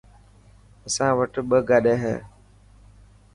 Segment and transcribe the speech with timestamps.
[0.87, 2.15] اسان وٽ ٻه گاڏي هي.